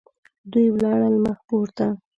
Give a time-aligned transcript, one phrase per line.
[0.51, 1.85] دوی ولاړل مخ پورته.